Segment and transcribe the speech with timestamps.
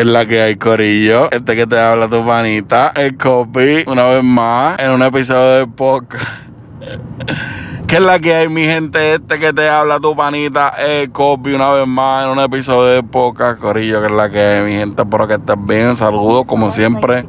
[0.00, 1.30] ¿Qué es la que hay, Corillo?
[1.30, 5.66] Este que te habla tu panita, el copy, una vez más, en un episodio de
[5.66, 6.24] podcast.
[7.86, 9.12] ¿Qué es la que hay, mi gente?
[9.12, 13.02] Este que te habla tu panita, el copy, una vez más, en un episodio de
[13.02, 14.00] podcast, Corillo.
[14.00, 15.02] ¿Qué es la que hay, mi gente?
[15.02, 15.94] Espero que estés bien.
[15.94, 17.22] Saludos, como siempre.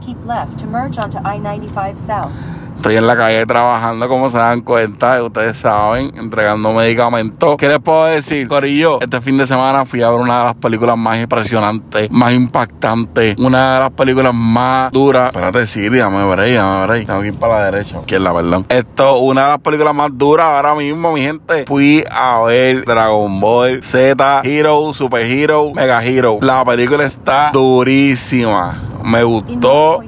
[2.82, 7.56] Estoy en la calle trabajando, como se dan cuenta, ustedes saben, entregando medicamentos.
[7.60, 8.48] ¿Qué les puedo decir?
[8.48, 12.34] Corillo, este fin de semana fui a ver una de las películas más impresionantes, más
[12.34, 15.28] impactantes, una de las películas más duras.
[15.28, 18.00] Espérate, Siri, dame ver dame ver Tengo que ir para la derecha.
[18.08, 18.66] ¿Quién es la verdad?
[18.70, 21.66] Esto, una de las películas más duras ahora mismo, mi gente.
[21.68, 26.40] Fui a ver Dragon Ball Z, Hero, Super Hero, Mega Hero.
[26.42, 28.82] La película está durísima.
[29.04, 30.02] Me gustó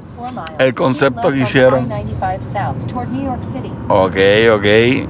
[0.58, 1.88] el concepto que hicieron.
[3.88, 4.16] Ok,
[4.54, 4.64] ok.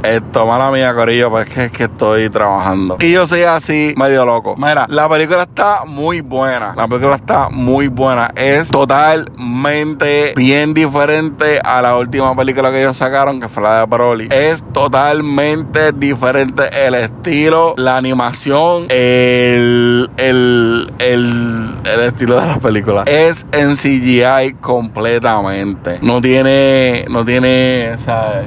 [0.05, 2.97] Esto, mala mía, Corillo, pues es que, es que estoy trabajando.
[3.01, 4.57] Y yo soy así, medio loco.
[4.57, 6.75] Mira, la película está muy buena.
[6.77, 8.31] La película está muy buena.
[8.37, 13.87] Es totalmente bien diferente a la última película que ellos sacaron, que fue la de
[13.87, 14.29] Broly.
[14.31, 23.05] Es totalmente diferente el estilo, la animación, el, el, el, estilo de la película.
[23.07, 25.99] Es en CGI completamente.
[26.03, 28.47] No tiene, no tiene, ¿sabes?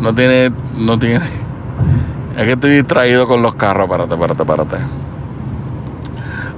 [0.00, 1.41] No tiene, no tiene.
[2.36, 3.84] Es que estoy distraído con los carros.
[3.84, 4.76] Espérate, espérate, espérate.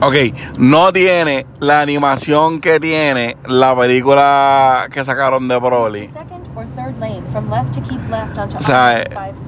[0.00, 0.14] Ok,
[0.58, 6.10] no tiene la animación que tiene la película que sacaron de Broly.
[8.56, 9.02] O sea,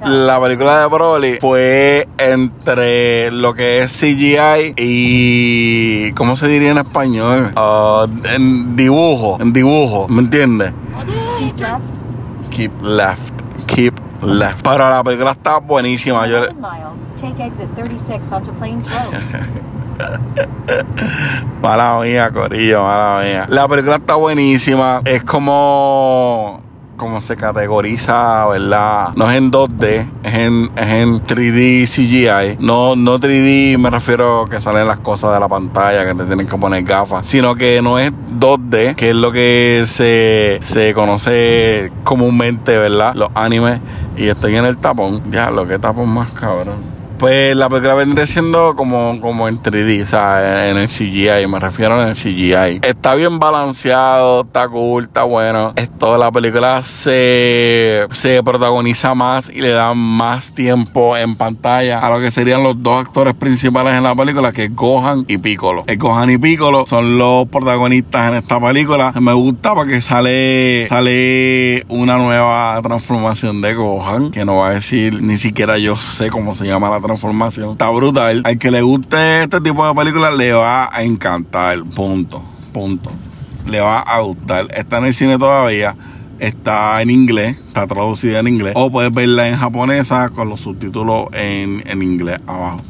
[0.04, 6.12] la película de Broly fue entre lo que es CGI y.
[6.12, 7.52] ¿Cómo se diría en español?
[7.54, 10.72] Uh, en dibujo, en dibujo, ¿me entiendes?
[11.38, 12.50] Keep left.
[12.50, 13.34] Keep left.
[13.66, 14.62] Keep left.
[14.62, 16.27] Pero la película está buenísima.
[16.27, 16.41] Yo...
[21.62, 23.47] mala mía, Corillo, mala mía.
[23.48, 25.00] La película está buenísima.
[25.05, 26.56] Es como
[26.97, 29.11] como se categoriza, ¿verdad?
[29.14, 32.65] No es en 2D, es en, es en 3D CGI.
[32.65, 36.25] No, no 3D me refiero a que salen las cosas de la pantalla, que te
[36.25, 40.94] tienen que poner gafas, sino que no es 2D, que es lo que se, se
[40.94, 43.15] conoce comúnmente, ¿verdad?
[43.15, 43.81] Los animes.
[44.16, 45.22] Y estoy en el tapón.
[45.31, 46.96] Ya, lo que tapón más cabrón.
[47.19, 51.59] Pues la película vendría siendo como, como en 3D, o sea, en el CGI, me
[51.59, 52.87] refiero en el CGI.
[52.87, 55.72] Está bien balanceado, está cool, está bueno.
[55.77, 62.10] Esto, la película se, se protagoniza más y le da más tiempo en pantalla a
[62.10, 65.84] lo que serían los dos actores principales en la película, que es Gohan y Piccolo.
[65.87, 69.15] El Gohan y Piccolo son los protagonistas en esta película.
[69.22, 75.22] Me gusta porque sale, sale una nueva transformación de Gohan, que no va a decir,
[75.22, 77.71] ni siquiera yo sé cómo se llama la transformación.
[77.71, 78.43] Está brutal.
[78.44, 81.83] Al que le guste este tipo de películas le va a encantar.
[81.84, 82.43] Punto.
[82.72, 83.11] Punto.
[83.67, 84.69] Le va a gustar.
[84.77, 85.97] Está en el cine todavía.
[86.39, 87.56] Está en inglés.
[87.66, 88.75] Está traducida en inglés.
[88.77, 92.83] O puedes verla en japonesa con los subtítulos en, en inglés abajo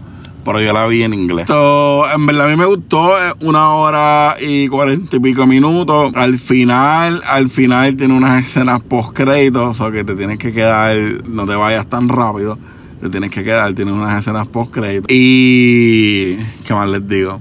[0.46, 1.48] pero yo la vi en inglés.
[1.50, 3.10] en verdad a mí me gustó
[3.40, 6.12] una hora y cuarenta y pico minutos.
[6.14, 10.96] Al final, al final tiene unas escenas post créditos, o que te tienes que quedar,
[11.26, 12.56] no te vayas tan rápido
[13.00, 15.06] te tienes que quedar, tiene unas escenas post crédito.
[15.08, 17.40] Y qué más les digo.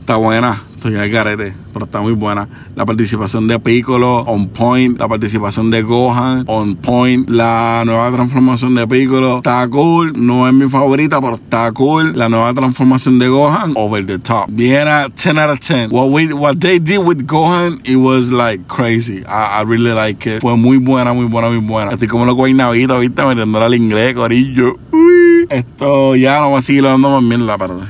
[0.00, 2.48] Está buena, estoy al garete pero está muy buena.
[2.74, 4.98] La participación de Piccolo, on point.
[4.98, 7.30] La participación de Gohan, on point.
[7.30, 10.12] La nueva transformación de Piccolo, está cool.
[10.16, 12.16] No es mi favorita, pero está cool.
[12.16, 14.46] La nueva transformación de Gohan, over the top.
[14.48, 15.90] Bien a 10 out of 10.
[15.92, 19.24] What, we, what they did with Gohan, it was like crazy.
[19.26, 20.40] I, I really like it.
[20.40, 21.92] Fue muy buena, muy buena, muy buena.
[21.92, 24.78] Estoy como loco guaynabito, viste, metiéndole al inglés, corillo.
[24.90, 25.46] Uy.
[25.48, 27.88] Esto ya no va a seguir dando más mierda, perdón.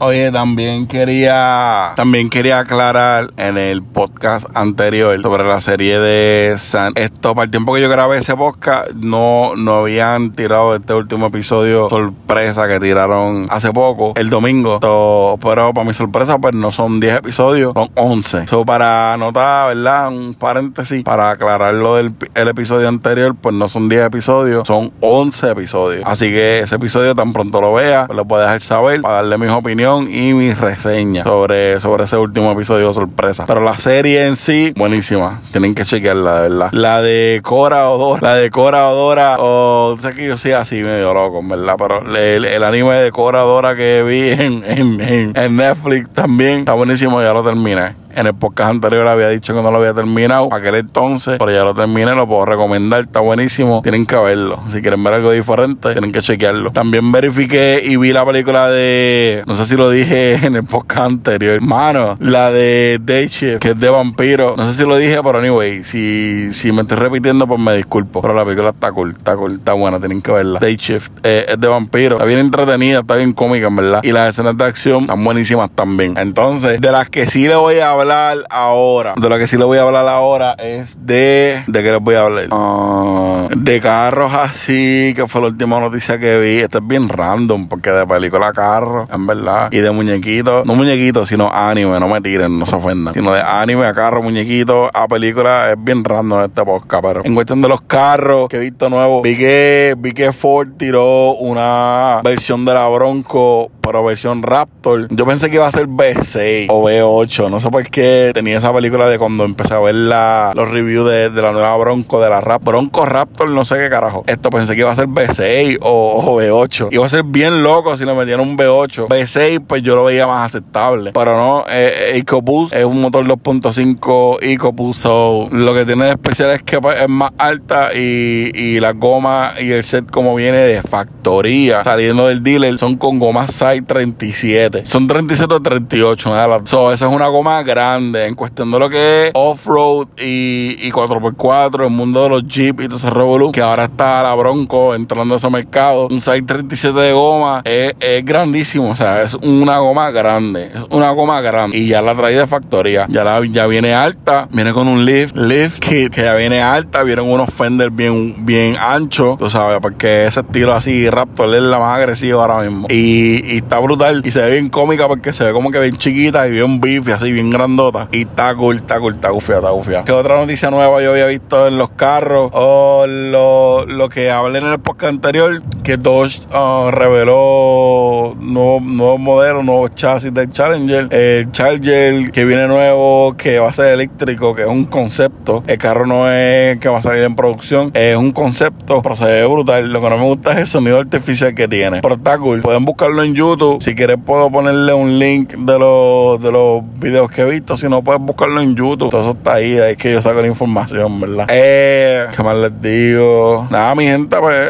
[0.00, 6.92] Oye, también quería, también quería aclarar en el podcast anterior sobre la serie de San.
[6.96, 11.26] Esto, para el tiempo que yo grabé ese podcast, no, no habían tirado este último
[11.26, 14.80] episodio sorpresa que tiraron hace poco, el domingo.
[14.80, 18.46] pero para mi sorpresa, pues no son 10 episodios, son 11.
[18.48, 20.08] So, para anotar, ¿verdad?
[20.08, 24.92] Un paréntesis, para aclarar lo del el episodio anterior, pues no son 10 episodios, son
[25.00, 26.02] 11 episodios.
[26.06, 29.38] Así que ese episodio, tan pronto lo vea, pues lo puedo dejar saber para darle
[29.38, 33.46] mis opiniones y mi reseña sobre, sobre ese último episodio sorpresa.
[33.46, 35.40] Pero la serie en sí, buenísima.
[35.52, 36.72] Tienen que chequearla, de verdad.
[36.72, 41.14] La de Cora Odora, la de Cora Odora, o sé que yo soy así medio
[41.14, 41.76] loco, ¿verdad?
[41.78, 47.22] Pero el, anime de Cora Odora que vi en, en, en, Netflix también está buenísimo,
[47.22, 47.94] ya lo terminé.
[48.14, 50.52] En el podcast anterior había dicho que no lo había terminado.
[50.52, 53.00] Aquel entonces, pero ya lo terminé, lo puedo recomendar.
[53.00, 53.82] Está buenísimo.
[53.82, 54.62] Tienen que verlo.
[54.68, 56.72] Si quieren ver algo diferente, tienen que chequearlo.
[56.72, 59.42] También verifiqué y vi la película de.
[59.46, 61.54] No sé si lo dije en el podcast anterior.
[61.54, 64.54] Hermano, la de Day Shift, que es de vampiro.
[64.56, 68.20] No sé si lo dije, pero anyway, si, si me estoy repitiendo, pues me disculpo.
[68.20, 70.60] Pero la película está cool, está cool, está buena, tienen que verla.
[70.60, 72.16] Day Shift eh, es de vampiro.
[72.16, 74.00] Está bien entretenida, está bien cómica, en verdad.
[74.02, 76.14] Y las escenas de acción están buenísimas también.
[76.18, 79.64] Entonces, de las que sí le voy a hablar ahora, de las que sí le
[79.64, 81.64] voy a hablar ahora es de.
[81.66, 82.48] ¿De qué les voy a hablar?
[82.50, 86.58] Ah, de carros así, que fue la última noticia que vi.
[86.58, 89.68] Esto es bien random, porque de película carro, en verdad.
[89.72, 93.14] Y de muñequitos, no muñequitos, sino anime, no me tiren, no se ofendan.
[93.14, 97.04] Sino de anime a carro, muñequitos, a película, es bien random este podcast.
[97.04, 100.70] Pero en cuestión de los carros que he visto nuevos, vi que, vi que Ford
[100.76, 105.08] tiró una versión de la Bronco pero versión Raptor.
[105.10, 107.50] Yo pensé que iba a ser B6 o B8.
[107.50, 111.10] No sé por qué tenía esa película de cuando empecé a ver la, los reviews
[111.10, 112.62] de, la nueva Bronco, de la Rap.
[112.62, 114.24] Bronco Raptor, no sé qué carajo.
[114.26, 116.88] Esto pensé que iba a ser B6 o, B8.
[116.90, 119.08] Iba a ser bien loco si le metían un B8.
[119.08, 121.12] B6, pues yo lo veía más aceptable.
[121.12, 125.02] Pero no, eh, EcoBoost es un motor 2.5 EcoBoost.
[125.02, 128.92] So, lo que tiene de especial es que pues, es más alta y, y la
[128.92, 134.84] goma y el set como viene de factoría saliendo del dealer son con gomas 37.
[134.84, 136.60] Son 37 o 38, nada.
[136.64, 140.90] So, esa es una goma grande en cuestión de lo que es off-road y, y
[140.90, 144.94] 4x4, el mundo de los Jeep y todo ese revolú, que ahora está la Bronco
[144.94, 146.08] entrando a ese mercado.
[146.08, 150.84] Un size 37 de goma es, es, grandísimo, o sea, es una goma grande, es
[150.90, 151.78] una goma grande.
[151.78, 155.36] Y ya la traí de factoría, ya, la, ya viene alta, viene con un lift,
[155.36, 160.26] lift kit que ya viene alta, vienen unos fenders bien, bien anchos, tú sabes, porque
[160.26, 162.86] ese estilo así Raptor es la más agresiva ahora mismo.
[162.90, 166.46] Y está brutal y se ve bien cómica porque se ve como que bien chiquita
[166.48, 168.08] y bien bife, así bien grandota.
[168.12, 170.04] Y está cool, está cool, está gufia, está gufia.
[170.04, 172.50] ¿Qué otra noticia nueva yo había visto en los carros?
[172.52, 179.18] O lo, lo que hablé en el podcast anterior, que Dodge uh, reveló nuevos nuevo
[179.18, 181.08] modelos, nuevos chasis del Challenger.
[181.10, 185.62] El Charger que viene nuevo, que va a ser eléctrico, que es un concepto.
[185.66, 189.24] El carro no es que va a salir en producción, es un concepto, pero se
[189.24, 189.92] ve brutal.
[189.92, 192.00] Lo que no me gusta es el sonido artificial que tiene.
[192.00, 192.60] Pero está cool.
[192.60, 193.51] Pueden buscarlo en YouTube.
[193.80, 197.76] Si quieres puedo ponerle un link de los, de los videos que he visto.
[197.76, 199.10] Si no, puedes buscarlo en YouTube.
[199.10, 199.76] Todo eso está ahí.
[199.76, 201.46] Es que yo saco la información, ¿verdad?
[201.50, 203.66] Eh, ¿qué más les digo?
[203.70, 204.68] Nada, mi gente, pues...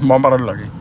[0.00, 0.77] Vamos a pararlo aquí.